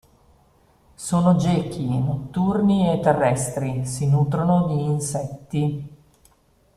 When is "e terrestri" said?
2.91-3.85